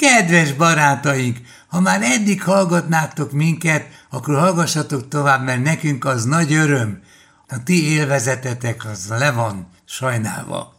Kedves 0.00 0.52
barátaink, 0.52 1.38
ha 1.68 1.80
már 1.80 2.02
eddig 2.02 2.42
hallgatnátok 2.42 3.32
minket, 3.32 3.86
akkor 4.10 4.38
hallgassatok 4.38 5.08
tovább, 5.08 5.44
mert 5.44 5.62
nekünk 5.62 6.04
az 6.04 6.24
nagy 6.24 6.52
öröm. 6.52 7.02
A 7.48 7.62
ti 7.62 7.90
élvezetetek 7.90 8.84
az 8.84 9.08
le 9.08 9.30
van 9.30 9.68
sajnálva. 9.84 10.74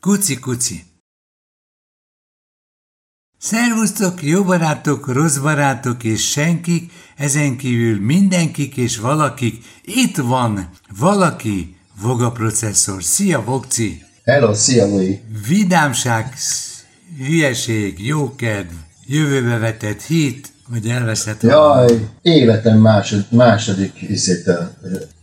Kuci-kuci. 0.00 0.84
Szervusztok, 3.38 4.22
jó 4.22 4.44
barátok, 4.44 5.06
rossz 5.06 5.36
barátok 5.36 6.04
és 6.04 6.30
senkik, 6.30 6.92
ezen 7.16 7.56
kívül 7.56 8.00
mindenkik 8.00 8.76
és 8.76 8.98
valakik. 8.98 9.64
Itt 9.82 10.16
van 10.16 10.70
valaki, 10.98 11.76
Voga 12.00 12.32
processzor. 12.32 13.04
Szia, 13.04 13.44
Vogci! 13.44 14.02
Hello, 14.24 14.54
szia, 14.54 14.86
Louis! 14.86 15.18
Vidámság, 15.48 16.34
hülyeség, 17.18 18.06
jókedv, 18.06 18.68
jövőbe 19.06 19.58
vetett 19.58 20.02
hit, 20.02 20.52
hogy 20.70 20.86
elveszett 20.86 21.42
Jaj, 21.42 22.08
életem 22.22 22.78
másod, 22.78 23.24
második 23.30 23.92
hiszét, 23.94 24.50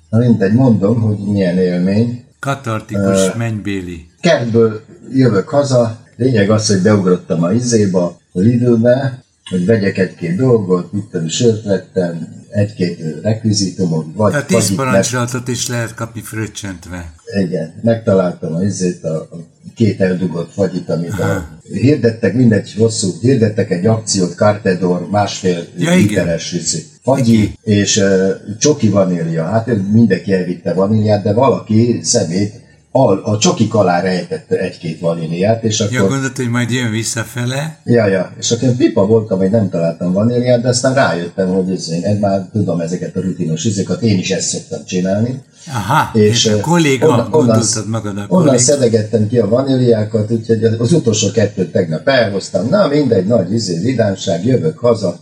na 0.10 0.18
mindegy, 0.18 0.54
mondom, 0.54 1.02
hogy 1.02 1.18
milyen 1.18 1.58
élmény. 1.58 2.26
Katartikus 2.40 3.28
uh, 3.28 3.36
mennybéli. 3.36 4.10
Kertből 4.22 4.82
jövök 5.14 5.50
haza, 5.50 5.98
lényeg 6.16 6.50
az, 6.50 6.68
hogy 6.68 6.82
beugrottam 6.82 7.44
a 7.44 7.52
izéba, 7.52 8.20
a 8.32 8.40
Lidlbe, 8.40 9.24
hogy 9.50 9.66
vegyek 9.66 9.98
egy-két 9.98 10.36
dolgot, 10.36 10.92
mit 10.92 11.04
tudom, 11.04 11.28
sört 11.28 11.64
vettem, 11.64 12.37
egy-két 12.50 13.22
rekvizitumot, 13.22 14.06
vagy 14.16 14.32
Tehát 14.32 14.48
tíz 14.48 14.76
parancsolatot 14.76 15.48
is 15.48 15.68
lehet 15.68 15.94
kapni 15.94 16.22
fröccsöntve. 16.22 17.14
Igen, 17.46 17.74
megtaláltam 17.84 18.56
a 18.56 18.64
izét, 18.64 19.04
a, 19.04 19.16
a 19.16 19.38
két 19.76 20.02
eldugott 20.02 20.52
fagyit, 20.52 20.90
amit 20.90 21.20
a, 21.20 21.60
hirdettek, 21.72 22.34
mindegy 22.34 22.74
hosszú, 22.78 23.14
hirdettek 23.22 23.72
egy 23.72 23.86
akciót, 23.86 24.36
Cartedor, 24.36 25.10
másfél 25.10 25.66
ja, 25.78 25.96
literes 25.96 26.52
izé, 26.52 26.84
fagyi, 27.02 27.54
és 27.64 27.98
uh, 27.98 28.30
csoki 28.60 28.90
vanília. 28.90 29.44
Hát 29.44 29.70
mindenki 29.92 30.34
elvitte 30.34 30.74
vaníliát, 30.74 31.24
de 31.24 31.34
valaki 31.34 32.00
szemét 32.04 32.67
a, 33.06 33.32
a 33.32 33.38
csokik 33.38 33.74
alá 33.74 34.02
rejtett 34.02 34.52
egy-két 34.52 35.00
vaníliát, 35.00 35.64
és 35.64 35.80
akkor... 35.80 35.94
Ja, 35.94 36.08
gondolt, 36.08 36.38
hogy 36.38 36.50
majd 36.50 36.72
jön 36.72 36.92
visszafele. 36.92 37.80
Ja, 37.84 38.08
ja, 38.08 38.32
és 38.40 38.52
akkor 38.52 38.70
pipa 38.70 39.06
voltam, 39.06 39.38
hogy 39.38 39.50
nem 39.50 39.70
találtam 39.70 40.14
vaníliát, 40.14 40.62
de 40.62 40.68
aztán 40.68 40.94
rájöttem, 40.94 41.48
hogy 41.48 41.72
ez, 41.72 41.92
én 41.92 42.18
már 42.20 42.50
tudom 42.52 42.80
ezeket 42.80 43.16
a 43.16 43.22
rutinos 43.22 43.66
izékat, 43.66 44.02
én 44.02 44.18
is 44.18 44.32
ezt 44.32 44.48
szoktam 44.48 44.86
csinálni. 44.86 45.42
Aha, 45.68 46.20
és, 46.20 46.46
és 46.46 46.52
a 46.52 46.60
kolléga, 46.60 47.08
onnan, 47.08 47.30
gondoltad 47.30 47.88
magad 47.88 48.18
a 48.18 48.28
kolléga. 48.28 48.36
Onnan 48.36 48.58
szedegettem 48.58 49.28
ki 49.28 49.40
a 49.40 49.48
vaníliákat, 49.48 50.32
úgyhogy 50.32 50.64
az 50.64 50.92
utolsó 50.92 51.32
kettőt 51.32 51.72
tegnap 51.72 52.08
elhoztam. 52.08 52.68
Na, 52.70 52.88
mindegy, 52.88 53.26
nagy 53.26 53.54
izé, 53.54 53.80
vidámság, 53.80 54.46
jövök 54.46 54.78
haza. 54.78 55.20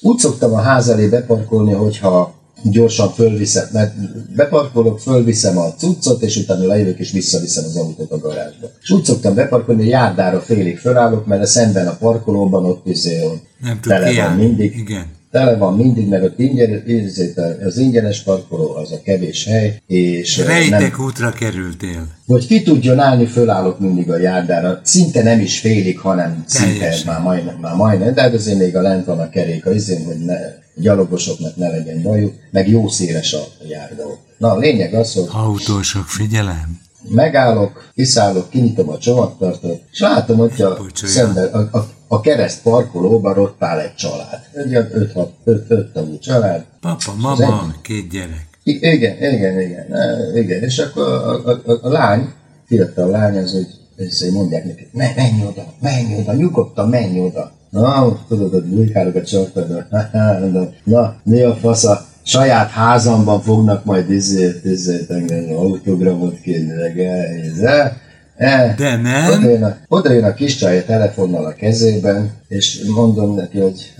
Úgy 0.00 0.18
szoktam 0.18 0.52
a 0.52 0.60
ház 0.60 0.88
elé 0.88 1.06
beparkolni, 1.06 1.72
hogyha 1.72 2.34
gyorsan 2.70 3.10
fölviszem, 3.10 3.68
mert 3.72 3.94
beparkolok, 4.34 5.00
fölviszem 5.00 5.58
a 5.58 5.74
cuccot, 5.74 6.22
és 6.22 6.36
utána 6.36 6.66
lejövök 6.66 6.98
és 6.98 7.10
visszaviszem 7.10 7.64
az 7.64 7.76
autót 7.76 8.10
a 8.10 8.18
garázsba. 8.18 8.70
És 8.82 8.90
úgy 8.90 9.04
szoktam 9.04 9.34
beparkolni, 9.34 9.80
hogy 9.80 9.90
járdára 9.90 10.40
félig 10.40 10.78
fölállok, 10.78 11.26
mert 11.26 11.42
a 11.42 11.46
szemben 11.46 11.86
a 11.86 11.96
parkolóban 11.96 12.64
ott 12.64 12.86
izé, 12.86 13.40
tele 13.82 14.14
van 14.14 14.36
mindig. 14.36 14.76
Igen. 14.76 15.06
Tele 15.34 15.56
van 15.56 15.76
mindig, 15.76 16.08
mert 16.08 16.24
ott 16.24 16.38
ingyen, 16.38 16.82
az 17.64 17.78
ingyenes 17.78 18.22
parkoló, 18.22 18.74
az 18.74 18.92
a 18.92 19.00
kevés 19.04 19.44
hely, 19.44 19.82
és 19.86 20.38
Rejtek 20.38 20.96
nem, 20.96 21.06
útra 21.06 21.30
kerültél. 21.30 22.06
Hogy 22.26 22.46
ki 22.46 22.62
tudjon 22.62 22.98
állni, 22.98 23.26
fölállok 23.26 23.80
mindig 23.80 24.10
a 24.10 24.18
járdára. 24.18 24.80
Szinte 24.82 25.22
nem 25.22 25.40
is 25.40 25.60
félig, 25.60 25.98
hanem 25.98 26.44
szinte 26.46 26.94
már 27.06 27.20
majdnem, 27.20 27.56
már 27.60 27.74
majdnem, 27.74 28.14
de 28.14 28.20
hát 28.20 28.34
azért 28.34 28.58
még 28.58 28.76
a 28.76 28.80
lent 28.80 29.06
van 29.06 29.18
a 29.18 29.28
kerék, 29.28 29.66
az 29.66 29.74
izén, 29.74 30.04
hogy 30.04 30.18
ne, 30.18 30.36
gyalogosoknak 30.74 31.56
ne 31.56 31.68
legyen 31.68 32.02
bajuk, 32.02 32.34
meg 32.50 32.68
jó 32.68 32.88
széles 32.88 33.32
a 33.32 33.42
járda 33.68 34.02
ott. 34.04 34.26
Na, 34.38 34.50
a 34.50 34.58
lényeg 34.58 34.94
az, 34.94 35.12
hogy... 35.12 35.24
Autósok, 35.32 36.08
figyelem! 36.08 36.80
Megállok, 37.08 37.90
kiszállok, 37.94 38.50
kinyitom 38.50 38.88
a 38.88 38.98
csomagtartót, 38.98 39.82
és 39.92 40.00
látom, 40.00 40.36
hogy 40.36 40.62
a, 40.62 40.76
szemben, 40.94 41.46
a, 41.52 41.78
a, 41.78 41.88
a 42.14 42.20
kereszt 42.20 42.62
parkolóban 42.62 43.38
ott 43.38 43.62
áll 43.62 43.78
egy 43.78 43.94
család. 43.94 44.40
Egy 44.52 44.74
öt, 44.74 45.68
öt 45.68 45.92
tagú 45.92 46.18
család. 46.18 46.64
Papa, 46.80 47.14
mama, 47.20 47.44
egy... 47.44 47.80
két 47.82 48.10
gyerek. 48.10 48.46
I- 48.62 48.78
igen, 48.80 49.16
igen, 49.32 49.60
igen, 49.60 49.86
igen. 50.34 50.62
És 50.62 50.78
akkor 50.78 51.08
a, 51.08 51.48
a, 51.48 51.60
a, 51.64 51.78
a 51.82 51.88
lány, 51.88 52.28
fiatal 52.66 53.10
lány, 53.10 53.36
az, 53.36 53.52
hogy 53.52 53.66
ezt 54.06 54.30
mondják 54.30 54.64
neki, 54.64 54.88
menj 54.92 55.46
oda, 55.46 55.64
menj 55.80 56.18
oda, 56.18 56.32
nyugodtan 56.32 56.88
menj 56.88 57.20
oda. 57.20 57.52
Na, 57.70 58.24
tudod, 58.28 58.52
hogy 58.52 58.64
bujkálok 58.64 59.14
a 59.14 59.22
csapatban. 59.22 60.74
Na, 60.84 61.16
mi 61.22 61.40
a 61.42 61.54
fasz 61.54 61.84
a 61.84 62.06
saját 62.22 62.70
házamban 62.70 63.40
fognak 63.40 63.84
majd 63.84 64.10
izért, 64.10 64.64
izért 64.64 65.10
engem 65.10 65.56
autogramot 65.56 66.40
kérni 66.40 66.74
reggel. 66.74 68.02
E, 68.36 68.74
De 68.76 68.96
nem. 68.96 69.32
Oda 69.32 69.50
jön, 69.50 69.62
a, 69.62 69.76
oda 69.88 70.12
jön 70.12 70.24
a 70.24 70.34
kis 70.34 70.56
csaj 70.56 70.84
telefonnal 70.84 71.44
a 71.44 71.54
kezében, 71.54 72.32
és 72.48 72.80
mondom 72.94 73.34
neki, 73.34 73.58
hogy 73.58 73.94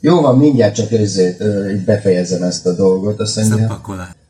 jó 0.00 0.20
van, 0.20 0.38
mindjárt 0.38 0.74
csak 0.74 0.92
ezért, 0.92 1.44
befejezem 1.84 2.42
ezt 2.42 2.66
a 2.66 2.72
dolgot. 2.72 3.20
Azt 3.20 3.36
mondja, 3.36 3.80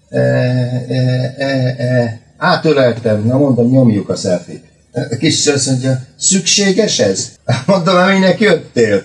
e, 0.09 0.19
e, 0.19 1.34
e, 1.38 1.75
e, 1.78 2.21
átöleltem, 2.37 3.22
na 3.27 3.38
mondom, 3.38 3.71
nyomjuk 3.71 4.09
a 4.09 4.16
selfie 4.16 4.60
a 4.94 5.16
kis 5.16 5.47
azt 5.47 5.66
mondja, 5.66 6.00
szükséges 6.16 6.99
ez? 6.99 7.33
Mondom, 7.66 7.97
aminek 7.97 8.41
jöttél. 8.41 9.03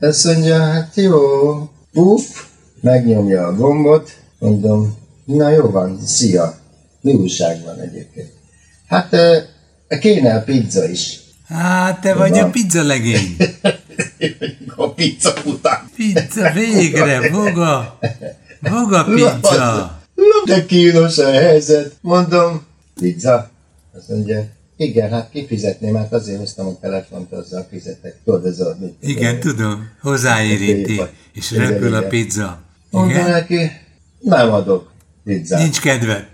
Azt 0.00 0.24
mondja, 0.24 0.58
hát 0.58 0.94
jó, 0.94 1.18
puff, 1.92 2.24
megnyomja 2.80 3.46
a 3.46 3.54
gombot, 3.54 4.10
mondom, 4.38 4.96
na 5.24 5.50
jó 5.50 5.70
van, 5.70 6.00
szia, 6.06 6.58
mi 7.00 7.12
újság 7.12 7.62
van 7.64 7.80
egyébként? 7.80 8.32
Hát 8.86 9.16
kéne 9.98 10.34
a 10.34 10.42
pizza 10.42 10.88
is. 10.88 11.20
Hát 11.48 12.00
te 12.00 12.14
vagy 12.14 12.30
van. 12.30 12.42
a 12.42 12.50
pizza 12.50 12.82
legény. 12.82 13.36
a 14.76 14.92
pizza 14.92 15.34
után. 15.44 15.90
Pizza, 15.96 16.50
végre, 16.52 17.30
voga. 17.30 17.98
Voga 18.60 19.04
pizza. 19.04 19.98
De 20.44 20.66
kínos 20.66 21.18
a 21.18 21.30
helyzet. 21.30 21.96
Mondom, 22.00 22.66
pizza. 22.94 23.50
Azt 23.96 24.08
mondja, 24.08 24.46
igen, 24.76 25.10
hát 25.10 25.30
kifizetném, 25.30 25.94
hát 25.94 26.12
azért 26.12 26.38
hoztam 26.38 26.66
a 26.66 26.78
telefont, 26.80 27.32
azzal 27.32 27.66
fizetek. 27.70 28.16
Tudod, 28.24 28.46
ez 28.46 28.60
a... 28.60 28.76
Mit, 28.80 28.94
igen, 29.00 29.40
tudom, 29.40 29.88
hozzáéríti, 30.00 31.00
és 31.32 31.50
repül 31.50 31.94
a 31.94 32.02
pizza. 32.02 32.62
Mondta 32.90 33.28
neki, 33.28 33.70
nem 34.20 34.52
adok 34.52 34.90
pizzát. 35.24 35.60
Nincs 35.60 35.80
kedve. 35.80 36.28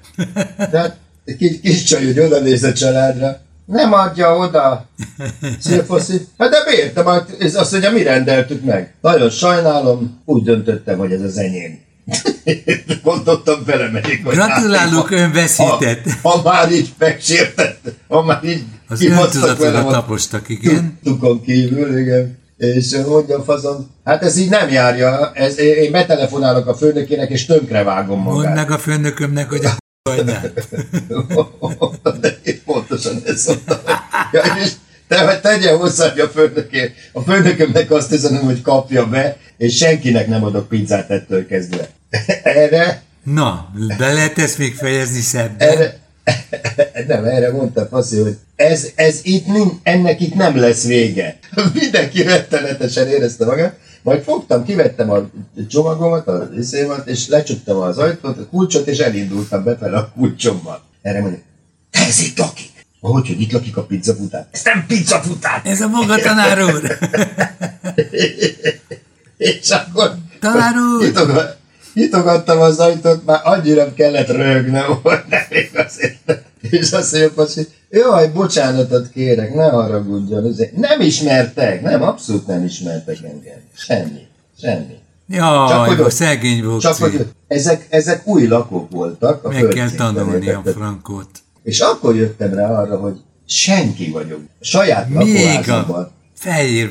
Tehát 0.57 0.97
kis, 1.39 1.61
kis 1.61 1.83
csaj, 1.83 2.05
hogy 2.05 2.21
oda 2.21 2.39
néz 2.39 2.63
a 2.63 2.73
családra, 2.73 3.43
nem 3.67 3.93
adja 3.93 4.37
oda. 4.37 4.89
Szia, 5.61 5.83
foszi. 5.83 6.27
Hát 6.39 6.51
de 6.51 6.57
miért? 6.67 6.95
De 6.95 7.25
ez 7.39 7.55
azt 7.55 7.73
mondja, 7.73 7.91
mi 7.91 8.03
rendeltük 8.03 8.65
meg. 8.65 8.95
Nagyon 9.01 9.31
sajnálom, 9.31 10.23
úgy 10.25 10.43
döntöttem, 10.43 10.99
hogy 10.99 11.13
ez 11.13 11.21
az 11.21 11.37
enyém. 11.37 11.83
Gondoltam, 13.03 13.63
belemegyek. 13.67 14.23
Gratulálok, 14.23 15.11
ön 15.11 15.33
veszített. 15.33 16.05
Ha, 16.23 16.29
ha, 16.29 16.43
már 16.43 16.73
így 16.73 16.93
megsértett, 16.99 17.93
ha 18.09 18.23
már 18.23 18.45
így 18.45 18.63
Az 18.89 19.03
öntudatodat 19.03 19.89
tapostak, 19.89 20.49
igen. 20.49 20.99
Tukon 21.03 21.43
kívül, 21.43 21.99
igen. 21.99 22.39
És 22.57 22.97
mondjam 23.07 23.45
fazon, 23.45 23.91
hát 24.05 24.23
ez 24.23 24.37
így 24.37 24.49
nem 24.49 24.69
járja, 24.69 25.33
ez, 25.35 25.59
én 25.59 25.93
betelefonálok 25.93 26.67
a 26.67 26.75
főnökének, 26.75 27.31
és 27.31 27.53
vágom 27.71 28.21
magát. 28.21 28.35
Mondd 28.35 28.55
meg 28.55 28.71
a 28.71 28.79
főnökömnek, 28.79 29.49
hogy 29.49 29.65
a 29.65 29.84
Én 32.43 32.61
pontosan 32.65 33.23
ezt 33.27 33.47
mondtam. 33.47 33.79
Ja, 34.33 34.43
és 34.63 34.71
te, 35.09 35.19
hogy 35.19 35.41
tegye 35.41 35.71
hozzá, 35.71 36.11
hogy 36.11 36.21
a 36.21 36.29
főnöké, 36.29 36.95
a 37.13 37.21
főnökömnek 37.21 37.91
azt 37.91 38.13
üzenem, 38.13 38.43
hogy 38.43 38.63
kapja 38.63 39.07
be, 39.07 39.37
és 39.57 39.77
senkinek 39.77 40.27
nem 40.27 40.45
adok 40.45 40.69
pizzát 40.69 41.11
ettől 41.11 41.47
kezdve. 41.47 41.89
Erre... 42.43 43.03
Na, 43.23 43.73
be 43.99 44.13
lehet 44.13 44.39
ezt 44.39 44.59
még 44.59 44.75
fejezni 44.75 45.21
szebben? 45.21 45.69
Erre, 45.69 45.99
nem, 47.09 47.25
erre 47.25 47.53
mondta 47.53 47.87
Faszi, 47.87 48.21
hogy 48.21 48.37
ez, 48.57 48.89
ez 48.95 49.21
itt, 49.23 49.47
ennek 49.83 50.21
itt 50.21 50.35
nem 50.35 50.57
lesz 50.57 50.85
vége. 50.85 51.39
Mindenki 51.73 52.23
rettenetesen 52.23 53.09
érezte 53.09 53.45
magát. 53.45 53.79
Majd 54.05 54.23
fogtam, 54.23 54.65
kivettem 54.65 55.11
a 55.11 55.31
csomagomat, 55.69 56.27
az 56.27 56.49
iszémat, 56.57 57.09
és 57.09 57.29
lecsuktam 57.29 57.77
az 57.77 57.99
ajtót, 57.99 58.39
a 58.39 58.47
kulcsot, 58.47 58.87
és 58.87 58.99
elindultam 58.99 59.65
befele 59.65 59.97
a 59.97 60.13
kulcsommal. 60.15 60.83
Erre 61.03 61.21
mondja, 61.21 61.39
ez 61.91 62.21
itt 62.21 62.39
lakik. 62.39 62.71
Hogy, 63.01 63.27
hogy 63.27 63.41
itt 63.41 63.53
lakik 63.53 63.77
a 63.77 63.83
pizzafutár? 63.83 64.47
Ez 64.51 64.63
nem 64.65 64.85
pizzafutár! 64.87 65.61
Ez 65.65 65.81
a 65.81 65.89
maga 65.89 66.17
tanár 66.17 66.63
úr! 66.63 66.83
és 69.37 69.71
akkor... 69.71 70.15
Tanár 70.41 70.75
úr! 70.77 71.57
nyitogattam 71.95 72.61
az 72.61 72.79
ajtót, 72.79 73.25
már 73.25 73.41
annyira 73.43 73.95
kellett 73.95 74.29
rögnem, 74.29 74.99
hogy 75.03 75.21
nem 75.29 75.43
még 75.51 75.71
azért. 75.75 76.44
És 76.79 76.93
azt 76.93 77.13
mondja, 77.13 77.31
hogy 77.55 77.69
jaj, 77.91 78.29
bocsánatot 78.29 79.09
kérek, 79.11 79.55
ne 79.55 79.69
haragudjon. 79.69 80.55
Nem 80.77 81.01
ismertek, 81.01 81.83
nem, 81.83 82.03
abszolút 82.03 82.47
nem 82.47 82.65
ismertek 82.65 83.17
engem. 83.23 83.61
Semmi, 83.75 84.27
semmi. 84.61 84.99
Ja, 85.29 85.67
csak, 85.69 85.87
hogy 85.87 86.01
a 86.01 86.11
szegény 86.11 86.65
volt. 86.65 86.81
Csak 86.81 86.97
hogy 86.97 87.27
ezek, 87.47 87.87
ezek 87.91 88.27
új 88.27 88.47
lakók 88.47 88.91
voltak. 88.91 89.45
A 89.45 89.49
Meg 89.49 89.67
kell 89.69 89.91
tanulni 89.91 90.49
a 90.51 90.63
frankot. 90.65 91.29
És 91.63 91.81
akkor 91.81 92.17
jöttem 92.17 92.55
rá 92.55 92.81
arra, 92.81 92.97
hogy 92.97 93.21
senki 93.47 94.11
vagyok. 94.11 94.41
Saját 94.61 95.09
lakóházamban. 95.11 96.11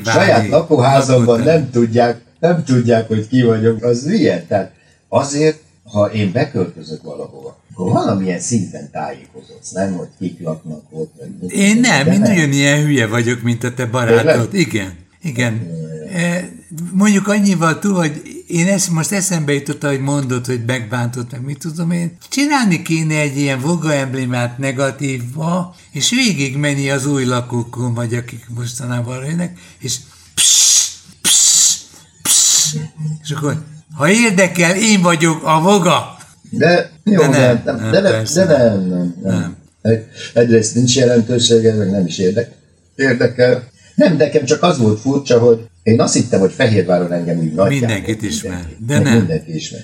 Saját 0.04 0.48
lakóházamban 0.48 1.40
nem 1.40 1.70
tudják, 1.70 2.20
nem 2.40 2.64
tudják, 2.64 3.08
hogy 3.08 3.28
ki 3.28 3.42
vagyok. 3.42 3.82
Az 3.82 4.02
milyen? 4.02 4.46
Tehát 4.46 4.72
azért, 5.08 5.58
ha 5.92 6.12
én 6.12 6.32
beköltözök 6.32 7.02
valahova, 7.02 7.56
akkor 7.74 7.92
valamilyen 7.92 8.40
szinten 8.40 8.90
tájékozódsz, 8.90 9.70
nem, 9.70 9.92
hogy 9.92 10.08
kik 10.18 10.40
laknak 10.40 10.82
ott. 10.90 11.14
Vagy 11.40 11.52
én 11.52 11.80
nem, 11.80 12.06
én 12.06 12.20
nagyon 12.20 12.52
ilyen 12.52 12.84
hülye 12.84 13.06
vagyok, 13.06 13.42
mint 13.42 13.64
a 13.64 13.74
te 13.74 13.86
barátod. 13.86 14.54
Igen, 14.54 14.96
igen. 15.22 15.66
E, 16.12 16.50
mondjuk 16.92 17.28
annyival 17.28 17.78
túl, 17.78 17.94
hogy 17.94 18.22
én 18.46 18.66
ezt 18.66 18.90
most 18.90 19.12
eszembe 19.12 19.52
jutott, 19.52 19.82
hogy 19.82 20.00
mondod, 20.00 20.46
hogy 20.46 20.64
megbántott, 20.64 21.30
meg 21.30 21.44
mit 21.44 21.58
tudom 21.58 21.90
én. 21.90 22.16
Csinálni 22.28 22.82
kéne 22.82 23.14
egy 23.18 23.38
ilyen 23.38 23.60
voga 23.60 23.92
emblémát 23.92 24.58
negatívba, 24.58 25.74
és 25.92 26.10
végig 26.10 26.56
menni 26.56 26.90
az 26.90 27.06
új 27.06 27.24
lakókon, 27.24 27.94
vagy 27.94 28.14
akik 28.14 28.46
mostanában 28.54 29.24
jönnek, 29.24 29.58
és 29.78 29.96
psz, 30.34 31.02
psz, 31.22 31.84
psz, 32.22 32.76
és 33.22 33.30
akkor, 33.30 33.64
ha 33.94 34.10
érdekel, 34.10 34.76
én 34.76 35.02
vagyok 35.02 35.44
a 35.44 35.60
voga. 35.60 36.13
De 36.58 36.90
jó, 37.04 37.20
de 37.20 37.28
nem, 37.28 37.62
nem, 37.64 37.76
nem, 37.76 37.90
de, 37.90 38.00
nem, 38.00 38.24
de 38.34 38.44
nem, 38.44 38.88
nem, 38.88 39.14
nem. 39.22 39.56
nem. 39.82 40.06
Egyrészt 40.34 40.74
nincs 40.74 40.96
jelentősége, 40.96 41.74
meg 41.74 41.90
nem 41.90 42.06
is 42.06 42.18
érdekel. 42.18 42.54
Érdekel. 42.96 43.62
Nem, 43.94 44.16
nekem 44.16 44.44
csak 44.44 44.62
az 44.62 44.78
volt 44.78 45.00
furcsa, 45.00 45.38
hogy 45.38 45.68
én 45.82 46.00
azt 46.00 46.14
hittem, 46.14 46.40
hogy 46.40 46.52
Fehérváron 46.52 47.12
engem 47.12 47.38
úgy 47.38 47.54
nagy. 47.54 47.70
Mindenkit 47.70 48.22
ismer, 48.22 48.66
de 48.86 48.98
nem. 48.98 49.16
Mindenki 49.16 49.54
ismer. 49.54 49.80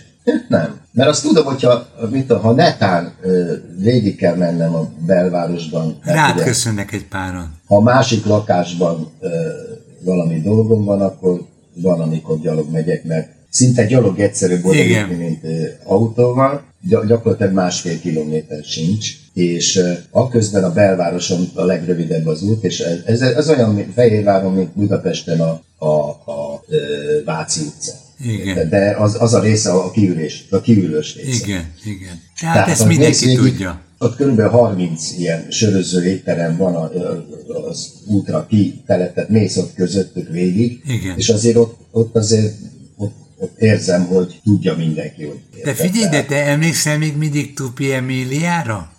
Nem. 0.48 0.80
Mert 0.92 1.08
azt 1.08 1.22
tudom, 1.22 1.44
hogyha 1.44 1.88
mit, 2.10 2.32
ha 2.32 2.52
netán 2.52 3.12
végig 3.78 4.16
kell 4.16 4.34
mennem 4.36 4.74
a 4.74 4.92
belvárosban. 5.06 5.98
Rád 6.02 6.34
ugye, 6.34 6.44
köszönnek 6.44 6.92
egy 6.92 7.04
páran. 7.04 7.54
Ha 7.66 7.76
a 7.76 7.80
másik 7.80 8.24
lakásban 8.24 9.10
ö, 9.20 9.28
valami 10.00 10.40
dolgom 10.40 10.84
van, 10.84 11.00
akkor 11.00 11.40
van, 11.74 12.00
amikor 12.00 12.40
gyalog 12.40 12.70
megyek, 12.70 13.04
mert 13.04 13.28
szinte 13.50 13.86
gyalog 13.86 14.20
egyszerűbb 14.20 14.64
oda 14.64 15.06
mint 15.18 15.44
ö, 15.44 15.64
autóval. 15.84 16.62
Gy- 16.82 17.06
gyakorlatilag 17.06 17.52
másfél 17.52 18.00
kilométer 18.00 18.64
sincs 18.64 19.20
és 19.34 19.80
akközben 20.10 20.64
a 20.64 20.72
belvároson 20.72 21.50
a 21.54 21.64
legrövidebb 21.64 22.26
az 22.26 22.42
út, 22.42 22.64
és 22.64 22.80
ez, 22.80 23.20
ez 23.20 23.48
olyan 23.48 23.74
mint 23.74 23.92
Fehérváron, 23.94 24.54
mint 24.54 24.70
Budapesten 24.70 25.40
a, 25.40 25.62
a, 25.78 26.08
a 26.08 26.64
Váci 27.24 27.60
utca. 27.60 27.92
Igen. 28.24 28.68
De 28.68 28.96
az, 28.98 29.16
az 29.20 29.34
a 29.34 29.40
része 29.40 29.70
a 29.70 29.90
kiülés, 29.90 30.46
a 30.50 30.60
kiülős 30.60 31.16
része. 31.16 31.44
Igen, 31.44 31.72
igen. 31.84 32.20
Tehát, 32.40 32.54
Tehát 32.54 32.68
ezt 32.68 32.86
mindenki 32.86 33.24
végig, 33.24 33.38
tudja. 33.40 33.80
Ott 33.98 34.16
kb. 34.16 34.40
30 34.40 35.12
ilyen 35.18 35.46
söröző 35.50 36.04
étterem 36.04 36.56
van 36.56 36.74
a, 36.74 36.90
az 37.68 37.92
útra 38.06 38.46
kitelepett, 38.46 39.28
mész 39.28 39.56
ott 39.56 39.74
közöttük 39.74 40.28
végig, 40.28 40.82
igen. 40.86 41.16
és 41.16 41.28
azért 41.28 41.56
ott, 41.56 41.76
ott 41.90 42.16
azért 42.16 42.54
ott, 43.40 43.58
érzem, 43.58 44.06
hogy 44.06 44.40
tudja 44.44 44.76
mindenki, 44.76 45.24
hogy 45.24 45.40
De 45.64 45.74
figyelj, 45.74 46.08
de 46.08 46.24
te 46.24 46.44
emlékszel 46.46 46.98
még 46.98 47.16
mindig 47.16 47.54
Tupi 47.54 47.92
Emíliára? 47.92 48.92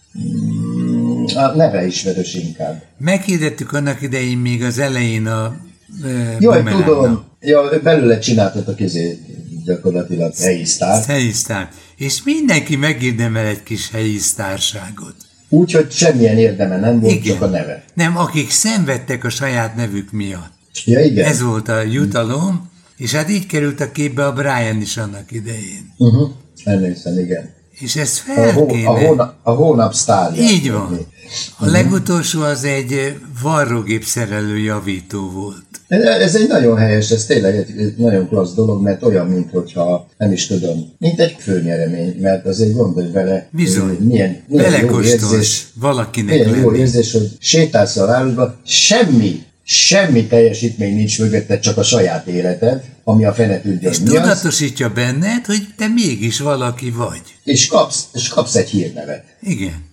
A 1.35 1.55
neve 1.55 1.85
ismerős 1.85 2.33
inkább. 2.33 2.83
Meghirdettük 2.97 3.73
annak 3.73 4.01
idején 4.01 4.37
még 4.37 4.63
az 4.63 4.79
elején 4.79 5.25
a 5.25 5.55
e, 6.03 6.37
Jaj, 6.39 6.63
tudom. 6.63 7.23
Ja, 7.41 7.79
belőle 7.83 8.19
csináltatok 8.19 8.79
izé 8.79 9.17
gyakorlatilag 9.65 10.33
helyi 10.35 10.65
sztár. 10.65 11.03
Helyi 11.05 11.31
sztár. 11.31 11.69
És 11.97 12.23
mindenki 12.23 12.75
megérdemel 12.75 13.45
egy 13.45 13.63
kis 13.63 13.91
helyi 13.91 14.17
sztárságot. 14.17 15.15
Úgyhogy 15.49 15.91
semmilyen 15.91 16.37
érdeme 16.37 16.77
nem 16.77 16.99
volt, 16.99 17.13
igen. 17.13 17.33
csak 17.33 17.41
a 17.41 17.47
neve. 17.47 17.83
Nem, 17.93 18.17
akik 18.17 18.49
szenvedtek 18.49 19.23
a 19.23 19.29
saját 19.29 19.75
nevük 19.75 20.11
miatt. 20.11 20.53
Ja, 20.85 20.99
igen. 20.99 21.25
Ez 21.25 21.41
volt 21.41 21.67
a 21.67 21.81
jutalom, 21.81 22.70
és 23.01 23.11
hát 23.11 23.29
így 23.29 23.45
került 23.45 23.79
a 23.79 23.91
képbe 23.91 24.25
a 24.25 24.33
Brian 24.33 24.81
is 24.81 24.97
annak 24.97 25.31
idején. 25.31 25.93
Uh-huh. 25.97 26.29
Emlékszem, 26.63 27.19
igen. 27.19 27.53
És 27.71 27.95
ez 27.95 28.17
fel 28.17 28.57
a, 28.57 28.65
kéne. 28.65 28.87
a, 28.87 28.97
hónap, 28.97 29.35
a 29.43 29.51
hónap 29.51 29.93
sztárja. 29.93 30.41
Így 30.41 30.71
van. 30.71 30.81
A 30.81 30.85
uh-huh. 30.85 31.71
legutolsó 31.71 32.41
az 32.41 32.63
egy 32.63 33.17
varrógépszerelő 33.41 34.57
javító 34.57 35.29
volt. 35.29 35.65
Ez 35.87 36.35
egy 36.35 36.47
nagyon 36.47 36.77
helyes, 36.77 37.11
ez 37.11 37.25
tényleg 37.25 37.55
egy 37.55 37.93
nagyon 37.97 38.27
klassz 38.27 38.53
dolog, 38.53 38.81
mert 38.81 39.03
olyan, 39.03 39.27
mint 39.27 39.51
hogyha, 39.51 40.07
nem 40.17 40.31
is 40.31 40.47
tudom, 40.47 40.93
mint 40.97 41.19
egy 41.19 41.35
főnyeremény, 41.39 42.15
mert 42.19 42.45
azért 42.45 42.73
gondolj 42.73 43.07
bele, 43.07 43.47
Bizony. 43.51 43.97
milyen, 43.99 44.43
milyen 44.47 44.85
jó 44.85 45.01
érzés, 45.01 45.67
valakinek 45.73 46.33
milyen 46.33 46.49
lenni. 46.49 46.61
jó 46.61 46.73
érzés, 46.73 47.11
hogy 47.11 47.31
sétálsz 47.39 47.97
a 47.97 48.05
városba, 48.05 48.55
semmi 48.65 49.43
semmi 49.63 50.27
teljesítmény 50.27 50.95
nincs 50.95 51.19
mögötte, 51.19 51.59
csak 51.59 51.77
a 51.77 51.83
saját 51.83 52.27
életed, 52.27 52.83
ami 53.03 53.25
a 53.25 53.33
fene 53.33 53.61
tudja. 53.61 53.89
És 53.89 53.99
tudatosítja 53.99 54.87
az? 54.87 54.93
benned, 54.93 55.45
hogy 55.45 55.67
te 55.77 55.87
mégis 55.87 56.39
valaki 56.39 56.89
vagy. 56.89 57.21
És 57.43 57.67
kapsz, 57.67 58.07
és 58.13 58.27
kapsz 58.27 58.55
egy 58.55 58.69
hírnevet. 58.69 59.23
Igen. 59.41 59.89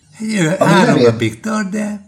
három 0.59 1.03
napig 1.03 1.41
tart, 1.41 1.71
de... 1.71 2.07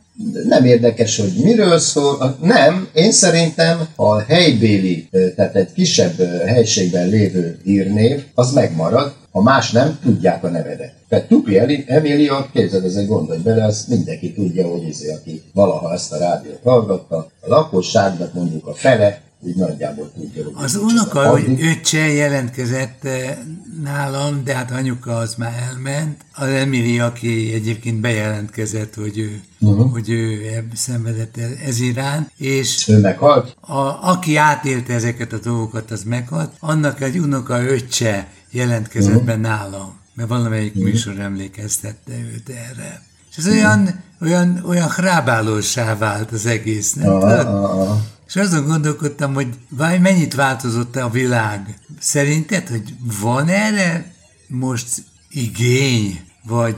Nem 0.49 0.65
érdekes, 0.65 1.17
hogy 1.17 1.33
miről 1.43 1.79
szól. 1.79 2.37
Nem, 2.43 2.89
én 2.95 3.13
szerintem 3.13 3.87
a 3.97 4.21
helybéli, 4.21 5.09
tehát 5.37 5.55
egy 5.55 5.73
kisebb 5.73 6.19
helységben 6.47 7.09
lévő 7.09 7.61
hírnév, 7.65 8.25
az 8.35 8.53
megmarad, 8.53 9.15
ha 9.31 9.43
más 9.43 9.71
nem, 9.71 9.99
tudják 10.03 10.45
a 10.45 10.49
nevedet. 10.49 10.93
Tehát 11.09 11.29
Tupi 11.29 11.59
Emilia, 11.87 12.49
képzeld, 12.53 12.85
ez 12.85 12.95
egy 12.95 13.07
gondolj 13.07 13.39
bele, 13.39 13.65
azt 13.65 13.89
mindenki 13.89 14.33
tudja, 14.33 14.69
hogy 14.69 14.83
ez, 14.83 14.89
izé, 14.89 15.13
aki 15.13 15.43
valaha 15.53 15.93
ezt 15.93 16.13
a 16.13 16.19
rádiót 16.19 16.61
hallgatta, 16.63 17.17
a 17.17 17.49
lakosságnak 17.49 18.35
mondjuk 18.35 18.67
a 18.67 18.75
fele, 18.75 19.21
úgy 19.43 19.57
nagyjából 19.57 20.13
tudja, 20.13 20.45
hogy 20.45 20.53
Az 20.57 20.77
unoka, 20.77 21.29
hogy 21.29 21.57
öccse 21.61 22.13
jelentkezett 22.13 23.05
eh, 23.05 23.37
nálam, 23.83 24.45
de 24.45 24.55
hát 24.55 24.71
anyuka 24.71 25.17
az 25.17 25.35
már 25.35 25.69
elment. 25.69 26.25
Az 26.35 26.49
Emilia, 26.49 27.05
aki 27.05 27.53
egyébként 27.53 28.01
bejelentkezett, 28.01 28.95
hogy 28.95 29.19
ő, 29.19 29.41
uh-huh. 29.61 29.93
hogy 29.93 30.11
ő 30.11 30.41
szenvedett 30.75 31.37
ez 31.67 31.81
iránt, 31.81 32.31
és 32.37 32.89
ő 32.89 32.99
meghalt? 32.99 33.57
A, 33.61 34.09
aki 34.11 34.37
átélte 34.37 34.95
ezeket 34.95 35.33
a 35.33 35.39
dolgokat, 35.39 35.91
az 35.91 36.03
meghalt. 36.03 36.53
Annak 36.59 37.01
egy 37.01 37.19
unoka 37.19 37.63
öccse 37.63 38.29
jelentkezett 38.51 39.11
uh-huh. 39.11 39.27
be 39.27 39.37
nálam, 39.37 39.99
mert 40.15 40.29
valamelyik 40.29 40.75
uh-huh. 40.75 40.91
műsor 40.91 41.19
emlékeztette 41.19 42.13
őt 42.35 42.49
erre. 42.49 43.03
És 43.31 43.37
ez 43.37 43.47
olyan, 43.47 44.01
olyan, 44.21 44.63
olyan 44.67 44.89
hrábálósá 44.89 45.97
vált 45.97 46.33
az 46.33 46.47
egész, 46.47 46.93
nem 46.93 47.15
uh-huh. 47.15 48.01
És 48.31 48.37
azon 48.37 48.67
gondolkodtam, 48.67 49.35
hogy 49.35 49.47
vaj, 49.69 49.99
mennyit 49.99 50.35
változott 50.35 50.97
a 50.97 51.09
világ. 51.09 51.79
Szerinted, 52.01 52.69
hogy 52.69 52.95
van 53.21 53.49
erre 53.49 54.13
most 54.47 54.87
igény, 55.31 56.21
vagy, 56.49 56.75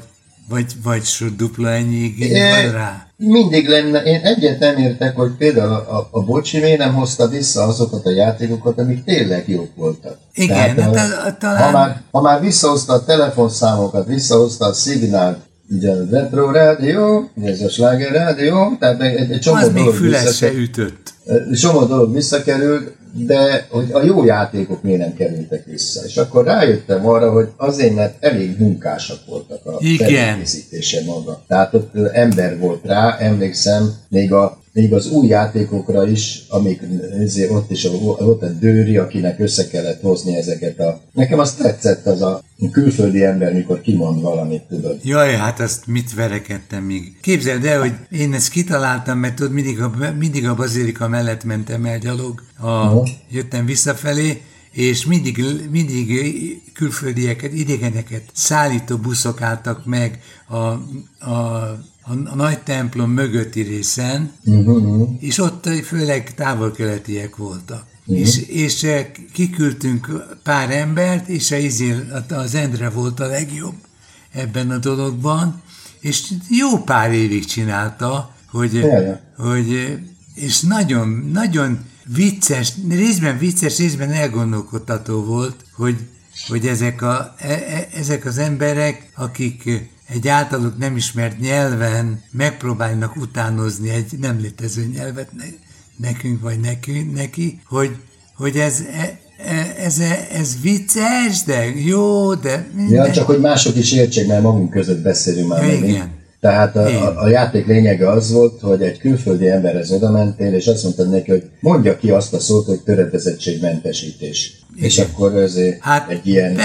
vagy, 0.49 0.73
vagy 0.82 1.04
so 1.04 1.26
dupla 1.28 1.71
ennyi 1.71 1.97
igény 1.97 2.35
é, 2.35 2.50
van 2.50 2.73
rá? 2.73 3.06
Mindig 3.16 3.68
lenne, 3.68 4.02
én 4.02 4.21
egyet 4.21 4.59
nem 4.59 4.76
értek, 4.76 5.16
hogy 5.16 5.30
például 5.30 5.73
a, 5.73 5.99
a, 5.99 6.09
a 6.11 6.23
Bocsi 6.23 6.59
miért 6.59 6.78
nem 6.78 6.94
hozta 6.94 7.28
vissza 7.28 7.62
azokat 7.62 8.06
a 8.06 8.11
játékokat, 8.11 8.78
amik 8.78 9.04
tényleg 9.04 9.49
jók 9.49 9.76
voltak. 9.76 10.18
Igen, 10.35 10.75
Tehát, 10.75 10.97
hát 10.97 11.12
a, 11.12 11.26
a, 11.26 11.37
talán... 11.37 11.62
ha, 11.62 11.71
már, 11.71 12.02
ha 12.11 12.21
már 12.21 12.40
visszahozta 12.40 12.92
a 12.92 13.04
telefonszámokat, 13.04 14.06
visszahozta 14.06 14.64
a 14.64 14.73
szignált, 14.73 15.38
ugye 15.71 15.90
a 15.90 16.04
retro 16.11 16.50
rádió, 16.50 17.30
ez 17.42 17.61
a 17.61 17.68
sláger 17.68 18.12
rádió, 18.12 18.76
tehát 18.78 19.00
egy, 19.00 19.30
egy 19.30 19.40
csomó 19.40 19.56
Az 19.56 19.73
még 19.73 20.14
se 20.32 20.52
ütött. 20.52 21.12
Csomó 21.55 21.85
dolog 21.85 22.12
visszakerült, 22.12 22.97
de 23.12 23.67
hogy 23.71 23.93
a 23.93 24.02
jó 24.02 24.25
játékok 24.25 24.83
miért 24.83 25.00
nem 25.00 25.14
kerültek 25.14 25.64
vissza. 25.64 26.05
És 26.05 26.17
akkor 26.17 26.45
rájöttem 26.45 27.07
arra, 27.07 27.33
hogy 27.33 27.49
azért, 27.57 27.95
mert 27.95 28.25
elég 28.25 28.59
munkásak 28.59 29.19
voltak 29.26 29.67
a 29.67 29.81
felkészítése 29.99 31.05
maga. 31.05 31.43
Tehát 31.49 31.75
ott 31.75 31.95
ember 32.12 32.59
volt 32.59 32.85
rá, 32.85 33.17
emlékszem, 33.19 33.95
még 34.09 34.33
a 34.33 34.62
még 34.73 34.93
az 34.93 35.11
új 35.11 35.26
játékokra 35.26 36.07
is, 36.09 36.43
amik 36.49 36.83
ott 37.50 37.71
is 37.71 37.88
volt 38.00 38.43
egy 38.43 38.59
Dőri, 38.59 38.97
akinek 38.97 39.38
össze 39.38 39.67
kellett 39.67 40.00
hozni 40.00 40.37
ezeket 40.37 40.81
a... 40.81 41.00
Nekem 41.12 41.38
azt 41.38 41.59
tetszett 41.59 42.07
az 42.07 42.23
a 42.23 42.43
külföldi 42.73 43.25
ember, 43.25 43.52
mikor 43.52 43.81
kimond 43.81 44.21
valamit, 44.21 44.62
tudod. 44.62 44.99
Jaj, 45.05 45.37
hát 45.37 45.61
azt 45.61 45.87
mit 45.87 46.14
verekedtem 46.14 46.83
még. 46.83 47.17
Képzeld 47.21 47.64
el, 47.64 47.81
hogy 47.81 47.93
én 48.11 48.33
ezt 48.33 48.50
kitaláltam, 48.50 49.19
mert 49.19 49.35
tudod, 49.35 49.52
mindig 49.52 49.81
a, 49.81 49.93
mindig 50.19 50.47
a 50.47 50.55
bazilika 50.55 51.09
mellett 51.09 51.45
mentem 51.45 51.85
el 51.85 51.99
gyalog, 51.99 52.43
a, 52.59 52.71
uh-huh. 52.71 53.09
jöttem 53.31 53.67
visszafelé, 53.67 54.41
és 54.73 55.07
mindig, 55.07 55.45
mindig 55.71 56.09
külföldieket, 56.73 57.52
idegeneket 57.52 58.23
szállító 58.33 58.97
buszok 58.97 59.43
álltak 59.43 59.85
meg 59.85 60.19
a, 60.49 60.57
a 61.31 61.79
a, 62.02 62.12
a 62.12 62.35
nagy 62.35 62.62
templom 62.62 63.11
mögötti 63.11 63.61
részen, 63.61 64.32
uh-huh. 64.44 65.09
és 65.21 65.38
ott 65.38 65.68
főleg 65.85 66.35
távol-keletiek 66.35 67.37
voltak. 67.37 67.85
Uh-huh. 68.06 68.18
És, 68.18 68.38
és 68.49 68.87
kiküldtünk 69.32 70.26
pár 70.42 70.71
embert, 70.71 71.28
és 71.28 71.54
a, 72.28 72.35
az 72.35 72.54
Endre 72.54 72.90
volt 72.90 73.21
a 73.21 73.26
legjobb 73.26 73.75
ebben 74.32 74.71
a 74.71 74.78
dologban, 74.78 75.62
és 76.00 76.32
jó 76.49 76.78
pár 76.78 77.12
évig 77.12 77.44
csinálta, 77.44 78.35
hogy, 78.50 78.85
hogy 79.37 79.99
és 80.35 80.61
nagyon, 80.61 81.09
nagyon 81.32 81.85
vicces, 82.04 82.73
részben 82.88 83.38
vicces, 83.38 83.78
részben 83.78 84.11
elgondolkodtató 84.11 85.25
volt, 85.25 85.64
hogy, 85.75 85.97
hogy 86.49 86.66
ezek, 86.66 87.02
a, 87.02 87.35
e, 87.38 87.49
e, 87.49 87.88
ezek 87.94 88.25
az 88.25 88.38
emberek, 88.38 89.11
akik 89.14 89.71
egy 90.12 90.28
általuk 90.28 90.78
nem 90.78 90.97
ismert 90.97 91.40
nyelven 91.40 92.23
megpróbálnak 92.31 93.16
utánozni 93.16 93.90
egy 93.90 94.19
nem 94.21 94.40
létező 94.40 94.90
nyelvet 94.95 95.31
nekünk 95.97 96.40
vagy 96.40 96.61
nekünk, 96.61 97.14
neki, 97.14 97.61
hogy, 97.66 97.97
hogy 98.37 98.57
ez, 98.57 98.83
e, 98.92 99.19
ez, 99.78 99.99
ez 100.33 100.57
vicces, 100.62 101.42
de 101.47 101.64
jó, 101.64 102.35
de... 102.35 102.66
Minden. 102.75 103.07
Ja, 103.07 103.12
csak 103.12 103.26
hogy 103.26 103.40
mások 103.40 103.76
is 103.76 103.92
értsék, 103.92 104.26
mert 104.26 104.42
magunk 104.42 104.71
között 104.71 105.02
beszélünk 105.02 105.49
már. 105.49 105.66
Ja, 105.66 105.75
igen. 105.75 106.11
Tehát 106.42 106.76
a, 106.76 106.87
a, 106.87 107.22
a 107.22 107.28
játék 107.28 107.66
lényege 107.66 108.11
az 108.11 108.32
volt, 108.32 108.61
hogy 108.61 108.82
egy 108.82 108.99
külföldi 108.99 109.49
emberhez 109.49 109.90
oda 109.90 110.11
mentél, 110.11 110.54
és 110.54 110.66
azt 110.66 110.82
mondtad 110.82 111.11
neki, 111.11 111.30
hogy 111.30 111.42
mondja 111.61 111.96
ki 111.96 112.11
azt 112.11 112.34
a 112.34 112.38
szót, 112.38 112.66
hogy 112.66 112.80
töredezettségmentesítés. 112.80 114.62
Igen. 114.76 114.88
És 114.88 114.99
akkor 114.99 115.37
azért 115.37 115.80
hát, 115.80 116.11
egy 116.11 116.26
ilyen 116.26 116.58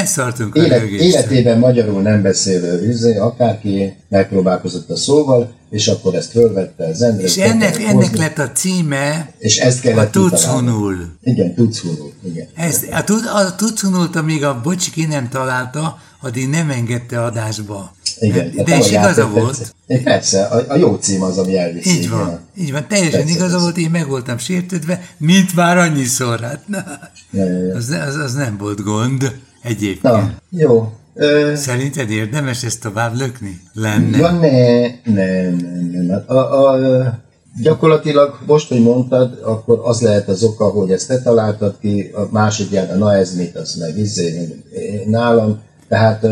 élet, 0.53 0.83
életében 0.83 1.59
magyarul 1.59 2.01
nem 2.01 2.21
beszélő 2.21 2.89
izé, 2.89 3.17
akárki 3.17 3.95
megpróbálkozott 4.09 4.89
a 4.89 4.95
szóval, 4.95 5.51
és 5.69 5.87
akkor 5.87 6.15
ezt 6.15 6.31
fölvette 6.31 6.85
az 6.85 7.01
Endre. 7.01 7.23
És 7.23 7.37
ennek, 7.37 7.83
ennek 7.83 8.17
lett 8.17 8.37
a 8.37 8.51
címe 8.51 9.33
és 9.37 9.57
ezt 9.57 9.81
kellett 9.81 10.15
a 10.15 10.19
Tucunul. 10.19 10.95
Igen, 11.23 11.53
Tucunul. 11.53 12.11
Igen. 12.23 12.47
Ezt, 12.55 12.85
a, 12.91 13.13
a 13.35 13.55
Tucunult, 13.55 14.15
amíg 14.15 14.43
a 14.43 14.61
Bocsi 14.63 14.91
ki 14.91 15.05
nem 15.05 15.29
találta, 15.29 15.97
addig 16.21 16.49
nem 16.49 16.69
engedte 16.69 17.23
adásba. 17.23 17.95
Igen. 18.19 18.51
De 18.65 18.77
is 18.77 18.91
igaza 18.91 19.29
volt. 19.29 19.75
Én 19.87 20.03
persze, 20.03 20.43
a, 20.43 20.63
a, 20.67 20.75
jó 20.75 20.95
cím 20.95 21.21
az, 21.21 21.37
ami 21.37 21.57
elviszi. 21.57 21.89
Így 21.89 22.09
van, 22.09 22.21
igen. 22.21 22.39
így 22.57 22.71
van, 22.71 22.85
teljesen 22.87 23.19
persze, 23.19 23.35
igaza 23.35 23.59
volt, 23.59 23.77
én 23.77 23.89
meg 23.89 24.07
voltam 24.07 24.37
sértődve, 24.37 25.01
mint 25.17 25.55
már 25.55 25.77
annyiszor, 25.77 26.39
hát 26.39 26.61
na, 26.65 26.83
ja, 27.31 27.43
ja, 27.43 27.59
ja. 27.65 27.75
Az, 27.75 27.89
az, 28.07 28.15
az 28.15 28.33
nem 28.33 28.57
volt 28.57 28.83
gond 28.83 29.35
egyébként. 29.61 30.01
Na, 30.01 30.31
jó. 30.49 30.91
Ö... 31.13 31.53
Szerinted 31.55 32.09
érdemes 32.09 32.63
ezt 32.63 32.81
tovább 32.81 33.17
lökni? 33.17 33.61
Lenne? 33.73 34.17
Ja, 34.17 34.31
ne, 34.31 34.79
nem, 35.13 35.55
nem. 35.91 36.09
Hát 36.09 36.29
a, 36.29 36.71
a, 36.71 37.19
gyakorlatilag 37.61 38.39
most, 38.45 38.67
hogy 38.67 38.81
mondtad, 38.81 39.39
akkor 39.43 39.81
az 39.83 40.01
lehet 40.01 40.27
az 40.27 40.43
oka, 40.43 40.65
hogy 40.65 40.91
ezt 40.91 41.07
te 41.07 41.21
találtad 41.21 41.75
ki, 41.81 42.11
a 42.13 42.27
másodjára, 42.31 42.95
na 42.95 43.15
ez 43.15 43.35
mit, 43.35 43.55
az 43.55 43.75
meg 43.75 43.97
izé, 43.97 44.63
nálam 45.07 45.59
tehát 45.87 46.23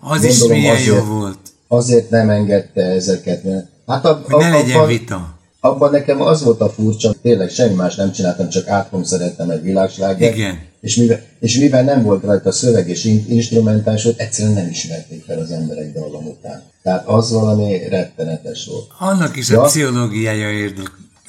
az 0.00 0.24
is 0.24 0.46
milyen 0.46 0.74
azért, 0.74 0.96
jó 0.96 1.04
volt. 1.04 1.38
Azért 1.68 2.10
nem 2.10 2.30
engedte 2.30 2.82
ezeket, 2.82 3.44
mert 3.44 3.66
hát 3.86 4.04
a, 4.04 4.22
hogy 4.28 4.42
ne 4.44 4.50
legyen 4.50 4.76
abban, 4.76 4.88
vita. 4.88 5.38
Abban 5.60 5.90
nekem 5.90 6.20
az 6.20 6.42
volt 6.42 6.60
a 6.60 6.68
furcsa, 6.68 7.14
tényleg 7.22 7.50
semmi 7.50 7.74
más 7.74 7.94
nem 7.94 8.12
csináltam, 8.12 8.48
csak 8.48 8.68
átkom 8.68 9.02
szerettem 9.02 9.50
egy 9.50 9.62
világsláget. 9.62 10.34
Igen. 10.34 10.58
És 10.80 10.96
mivel, 10.96 11.20
és 11.40 11.58
mivel 11.58 11.82
nem 11.82 12.02
volt 12.02 12.24
rajta 12.24 12.52
szöveg 12.52 12.88
és 12.88 13.04
instrumentális, 13.28 14.04
egyszerűen 14.04 14.54
nem 14.54 14.68
ismerték 14.70 15.24
fel 15.24 15.38
az 15.38 15.50
emberek 15.50 15.92
dalom 15.92 16.26
után. 16.26 16.62
Tehát 16.82 17.06
az 17.06 17.32
valami 17.32 17.88
rettenetes 17.88 18.66
volt. 18.66 18.86
Annak 18.98 19.36
is 19.36 19.48
ja. 19.48 19.62
a 19.62 19.64
pszichológiája 19.64 20.50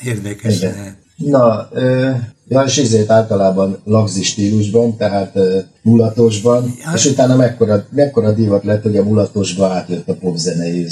érdekes 0.03 0.55
Igen. 0.57 0.71
lehet. 0.71 0.95
Na, 1.15 1.69
ö, 1.71 2.09
ja, 2.47 2.61
és 2.61 2.77
ezért 2.77 3.09
általában 3.09 3.81
lagzi 3.83 4.23
stílusban, 4.23 4.97
tehát 4.97 5.35
ö, 5.35 5.59
mulatosban, 5.81 6.75
ja. 6.83 6.91
és 6.95 7.05
utána 7.05 7.35
mekkora, 7.35 7.85
mekkora 7.89 8.31
divat 8.31 8.63
lett, 8.63 8.83
hogy 8.83 8.97
a 8.97 9.03
mulatosba 9.03 9.67
átjött 9.67 10.09
a 10.09 10.15
popzenei 10.15 10.87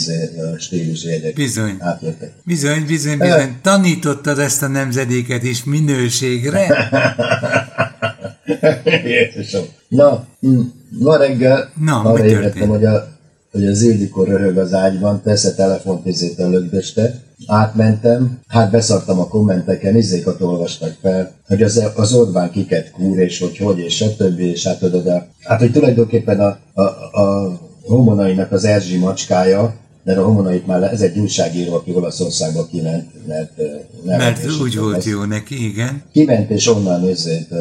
stílus 0.57 1.03
jegyek. 1.03 1.33
Bizony. 1.35 1.75
Átjöttek. 1.79 2.33
Bizony, 2.43 2.85
bizony, 2.87 3.17
bizony. 3.17 3.57
Tanítottad 3.61 4.39
ezt 4.39 4.63
a 4.63 4.67
nemzedéket 4.67 5.43
is 5.43 5.63
minőségre? 5.63 6.65
Jézusom. 9.05 9.63
Na, 9.87 10.25
hm, 10.39 10.59
ma 10.99 11.17
reggel 11.17 11.71
Na, 11.79 11.99
arra 11.99 12.25
ébredtem, 12.25 12.67
hogy 12.67 12.85
a 12.85 13.11
hogy 13.53 13.67
az 13.67 13.81
Ildikó 13.81 14.23
röhög 14.23 14.57
az 14.57 14.73
ágyban, 14.73 15.21
persze 15.21 15.53
telefont 15.53 16.05
izét 16.05 16.39
a 16.39 16.49
lögdöste. 16.49 17.21
Átmentem, 17.45 18.39
hát 18.47 18.71
beszartam 18.71 19.19
a 19.19 19.27
kommenteken, 19.27 19.95
izékat 19.95 20.41
olvastak 20.41 20.97
fel, 21.01 21.31
hogy 21.47 21.61
az, 21.61 21.83
az 21.95 22.13
Orbán 22.13 22.51
kiket 22.51 22.91
kúr, 22.91 23.19
és 23.19 23.39
hogy 23.39 23.57
hogy, 23.57 23.79
és 23.79 23.95
stb. 23.95 24.39
És 24.39 24.67
hát 24.67 24.83
oda, 24.83 25.27
hát 25.39 25.59
hogy 25.59 25.71
tulajdonképpen 25.71 26.39
a, 26.39 26.57
a, 26.73 26.81
a 27.21 27.59
homonainak 27.85 28.51
az 28.51 28.63
Erzsi 28.63 28.97
macskája, 28.97 29.73
de 30.03 30.19
a 30.19 30.23
homonait 30.23 30.67
már 30.67 30.83
ez 30.83 31.01
egy 31.01 31.17
újságíró, 31.17 31.73
aki 31.73 31.93
Olaszországba 31.93 32.67
kiment, 32.67 33.27
mert... 33.27 33.51
Mert 34.05 34.51
úgy 34.61 34.77
volt 34.77 35.03
jó 35.03 35.23
neki, 35.23 35.65
igen. 35.65 36.03
Kiment, 36.11 36.49
és 36.49 36.67
onnan 36.67 37.07
ezért 37.07 37.51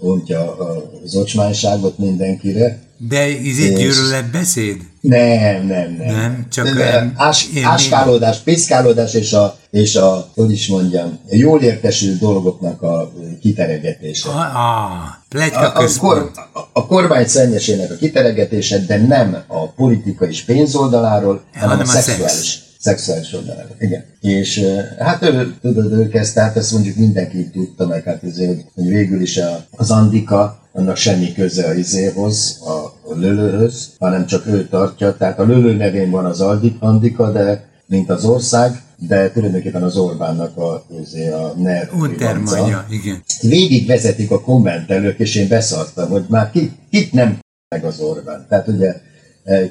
ontja 0.00 0.56
az 1.04 1.14
ocsmányságot 1.14 1.98
mindenkire, 1.98 2.78
de 3.08 3.20
ez 3.20 3.58
egy 3.58 3.74
gyűlölet 3.76 4.30
beszéd? 4.30 4.76
Nem, 5.00 5.66
nem, 5.66 5.96
nem. 5.98 6.14
Nem, 6.14 6.46
csak 6.50 6.74
nem, 6.74 7.12
ás, 7.16 7.48
áskálódás, 7.64 8.38
piszkálódás 8.38 9.14
és 9.14 9.32
a, 9.32 9.56
és 9.70 9.96
a, 9.96 10.30
hogy 10.34 10.50
is 10.50 10.68
mondjam, 10.68 11.18
a 11.30 11.34
jól 11.34 11.62
értesült 11.62 12.18
dolgoknak 12.18 12.82
a 12.82 13.12
kiteregetése. 13.40 14.28
Ah, 14.28 14.56
ah 14.56 15.22
a, 15.52 15.64
a, 15.74 15.88
kor, 15.98 16.30
a, 16.52 16.60
a 16.72 16.86
kormány 16.86 17.26
szennyesének 17.26 17.90
a 17.90 17.94
kiteregetése, 17.94 18.78
de 18.78 18.96
nem 18.96 19.36
a 19.46 19.68
politika 19.68 20.26
és 20.26 20.42
pénzoldaláról, 20.42 21.42
hanem, 21.52 21.68
hanem 21.68 21.86
a, 21.86 21.98
a 21.98 22.00
szexuális. 22.00 22.32
Szex 22.32 23.02
szexuális 23.02 23.32
oldalára. 23.32 23.68
Igen. 23.78 24.04
És 24.20 24.64
hát 24.98 25.22
ő, 25.22 25.54
tudod, 25.62 25.92
ő 25.92 26.08
kezdte, 26.08 26.40
hát 26.40 26.56
ezt 26.56 26.72
mondjuk 26.72 26.96
mindenki 26.96 27.50
tudta 27.50 27.86
meg, 27.86 28.04
hát 28.04 28.22
azért, 28.22 28.60
hogy 28.74 28.86
végül 28.86 29.20
is 29.20 29.36
a, 29.36 29.64
az 29.70 29.90
Andika, 29.90 30.61
annak 30.72 30.96
semmi 30.96 31.32
köze 31.32 31.66
a 31.66 31.74
izéhoz, 31.74 32.60
a, 32.64 33.10
a 33.10 33.14
lölőhöz, 33.14 33.90
hanem 33.98 34.26
csak 34.26 34.46
ő 34.46 34.68
tartja. 34.68 35.16
Tehát 35.16 35.38
a 35.38 35.44
lölő 35.44 35.76
nevén 35.76 36.10
van 36.10 36.24
az 36.24 36.40
Andika, 36.78 37.32
de 37.32 37.70
mint 37.86 38.10
az 38.10 38.24
ország, 38.24 38.82
de 38.96 39.30
tulajdonképpen 39.30 39.82
az 39.82 39.96
Orbánnak 39.96 40.56
a, 40.56 40.84
izé, 41.02 41.30
a 41.30 41.54
NER 41.56 41.90
Untermanja, 41.94 42.86
igen. 42.90 43.22
Végig 43.40 43.86
vezetik 43.86 44.30
a 44.30 44.40
kommentelők, 44.40 45.18
és 45.18 45.34
én 45.34 45.48
beszartam, 45.48 46.08
hogy 46.08 46.24
már 46.28 46.50
kit, 46.50 46.72
kit 46.90 47.12
nem 47.12 47.38
meg 47.68 47.84
az 47.84 48.00
Orbán. 48.00 48.46
Tehát 48.48 48.68
ugye 48.68 48.94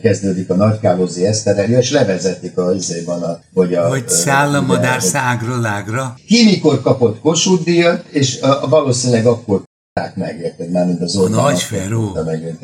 kezdődik 0.01 0.49
a 0.49 0.55
nagykálozi 0.55 1.25
eszterel, 1.25 1.69
és 1.69 1.91
levezetik 1.91 2.57
a 2.57 2.73
izében, 2.73 3.21
a, 3.21 3.39
hogy 3.53 3.73
a... 3.73 3.87
Hogy 3.87 4.09
szállamadár 4.09 5.01
szágról 5.01 5.65
ágra. 5.65 6.13
Ki 6.27 6.43
mikor 6.43 6.81
kapott 6.81 7.19
Kossuth 7.19 7.63
díjat, 7.63 8.05
és 8.09 8.41
a, 8.41 8.63
a 8.63 8.67
valószínűleg 8.67 9.25
akkorták 9.25 9.69
meg, 9.93 10.39
érted, 10.39 10.71
már 10.71 10.85
mint 10.85 11.01
az 11.01 11.15
Orbán. 11.15 11.39
A 11.39 11.41
Nagy 11.41 11.61
Feró. 11.61 12.17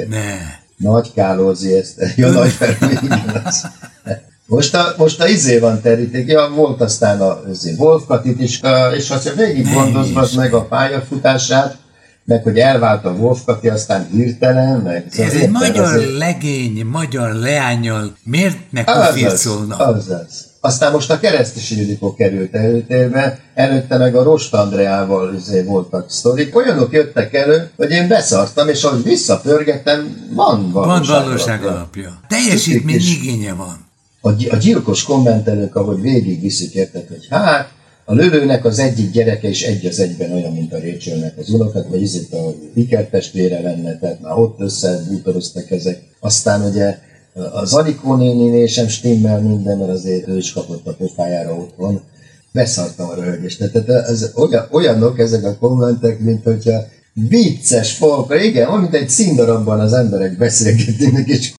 Ne. 0.10 0.36
Nagy 0.78 1.14
Kálózi 1.14 1.74
Eszter. 1.74 2.14
Ja, 2.16 2.30
Nagy 2.30 2.52
Feró, 2.52 2.88
Most 4.46 4.76
a, 4.76 4.94
most 4.98 5.22
a 5.22 5.28
izé 5.28 5.60
van 5.60 5.82
teríték, 5.82 6.28
ja, 6.28 6.50
volt 6.50 6.82
aztán 6.82 7.22
a 7.22 7.42
izé, 7.52 7.76
Wolf 7.78 8.04
Katit 8.08 8.42
is, 8.42 8.62
és 8.96 9.08
ha 9.10 9.20
végig 9.36 9.74
gondozvad 9.74 10.30
meg 10.36 10.54
a 10.54 10.66
pályafutását, 10.66 11.78
meg 12.24 12.44
hogy 12.44 12.58
elvált 12.58 13.06
a 13.06 13.12
Wolf 13.12 13.44
Kati, 13.46 13.70
aztán 13.70 14.08
hirtelen, 14.12 14.80
meg... 14.80 15.08
Ez 15.18 15.34
egy 15.34 15.50
magyar 15.50 15.96
azért... 15.96 16.18
legény, 16.18 16.86
magyar 16.86 17.34
leányal, 17.34 18.18
miért 18.24 18.58
ne 18.72 18.84
kofircolnak? 18.84 19.80
Az, 19.80 20.10
az. 20.10 20.47
Aztán 20.60 20.92
most 20.92 21.12
a 21.12 21.20
keresztesi 21.20 21.80
Ildikó 21.80 22.14
került 22.14 22.56
előtérbe, 22.56 23.40
előtte 23.54 23.98
meg 23.98 24.16
a 24.16 24.24
Rost 24.24 24.54
Andreával 24.54 25.34
izé 25.36 25.64
voltak 25.64 26.12
sztorik. 26.12 26.56
Olyanok 26.56 26.94
jöttek 26.94 27.34
elő, 27.34 27.70
hogy 27.76 27.92
én 27.92 28.08
beszartam, 28.08 28.68
és 28.68 28.84
ahogy 28.84 29.04
visszapörgettem, 29.04 30.30
van 30.34 30.72
valóság, 30.72 31.16
van 31.16 31.24
valóság 31.26 31.62
alapja. 31.62 31.78
alapja. 31.78 32.20
Teljesítmény 32.28 33.02
igénye 33.22 33.54
van. 33.54 33.86
A, 34.22 34.30
a 34.30 34.56
gyilkos 34.56 35.04
kommentelők, 35.04 35.76
ahogy 35.76 36.02
végig 36.02 36.42
viszik, 36.42 36.74
értek, 36.74 37.08
hogy 37.08 37.28
hát, 37.30 37.76
a 38.06 38.14
lövőnek 38.14 38.66
az 38.66 38.80
egyik 38.80 39.12
gyereke 39.12 39.48
is 39.48 39.62
egy 39.64 39.86
az 39.86 40.00
egyben 40.00 40.32
olyan, 40.32 40.54
mint 40.54 40.74
a 40.74 40.80
Rachelnek 40.80 41.38
az 41.38 41.50
unokat, 41.50 41.88
vagy 41.90 42.02
itt 42.02 42.34
a 42.34 42.54
ikertestvére 42.74 43.62
lenne, 43.62 43.98
tehát 43.98 44.22
már 44.22 44.38
ott 44.38 44.60
összebútoroztak 44.60 45.72
ezek. 45.72 46.02
Aztán 46.20 46.62
ugye 46.62 47.00
az 47.52 47.74
Anikó 47.74 48.16
néninél 48.16 48.68
sem 48.68 48.88
stimmel 48.88 49.42
minden, 49.42 49.78
mert 49.78 49.92
azért 49.92 50.28
ő 50.28 50.38
is 50.38 50.54
kapott 50.54 50.88
a 50.88 50.94
pofájára 50.94 51.56
otthon. 51.56 52.02
Beszartam 52.52 53.10
a 53.10 53.16
röhögést. 53.16 53.72
Tehát 53.72 53.90
ez 53.90 54.32
olyan, 54.36 54.68
olyanok 54.72 55.20
ezek 55.20 55.44
a 55.44 55.58
kommentek, 55.60 56.20
mint 56.20 56.44
hogyha 56.44 56.86
vicces 57.14 57.94
folk, 57.94 58.44
igen, 58.44 58.80
mint 58.80 58.94
egy 58.94 59.10
színdarabban 59.10 59.80
az 59.80 59.94
emberek 59.94 60.38
beszélgetnek, 60.38 61.28
és 61.28 61.54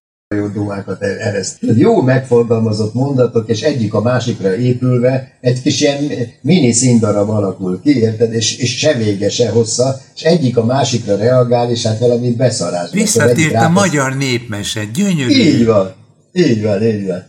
dumákat 0.53 1.01
ereszt. 1.01 1.57
Jó 1.75 2.01
megfogalmazott 2.01 2.93
mondatok, 2.93 3.49
és 3.49 3.61
egyik 3.61 3.93
a 3.93 4.01
másikra 4.01 4.55
épülve 4.55 5.37
egy 5.41 5.61
kis 5.61 5.81
ilyen 5.81 5.97
mini 6.41 6.71
színdarab 6.71 7.29
alakul 7.29 7.81
ki, 7.81 7.99
érted? 7.99 8.33
És, 8.33 8.57
és 8.57 8.77
se 8.77 8.93
vége, 8.93 9.29
se 9.29 9.49
hossza, 9.49 10.01
és 10.15 10.21
egyik 10.21 10.57
a 10.57 10.65
másikra 10.65 11.15
reagál, 11.15 11.71
és 11.71 11.85
hát 11.85 11.99
valamit 11.99 12.37
beszarás. 12.37 12.89
Visszatért 12.91 13.55
a 13.55 13.69
magyar 13.69 14.15
népmese, 14.15 14.83
gyönyörű. 14.93 15.33
Így 15.33 15.65
van, 15.65 15.93
így 16.33 16.63
van, 16.63 16.83
így 16.83 17.07
van. 17.07 17.28